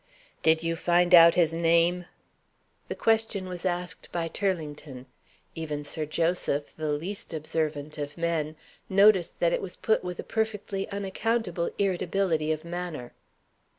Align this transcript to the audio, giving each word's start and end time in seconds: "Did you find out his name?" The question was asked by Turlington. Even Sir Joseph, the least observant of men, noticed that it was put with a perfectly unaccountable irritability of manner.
"Did 0.41 0.63
you 0.63 0.75
find 0.75 1.13
out 1.13 1.35
his 1.35 1.53
name?" 1.53 2.05
The 2.87 2.95
question 2.95 3.45
was 3.47 3.67
asked 3.67 4.11
by 4.11 4.29
Turlington. 4.29 5.05
Even 5.53 5.83
Sir 5.83 6.07
Joseph, 6.07 6.75
the 6.75 6.91
least 6.91 7.35
observant 7.35 7.99
of 7.99 8.17
men, 8.17 8.55
noticed 8.89 9.39
that 9.41 9.53
it 9.53 9.61
was 9.61 9.75
put 9.75 10.03
with 10.03 10.17
a 10.17 10.23
perfectly 10.23 10.89
unaccountable 10.89 11.69
irritability 11.77 12.51
of 12.51 12.65
manner. 12.65 13.13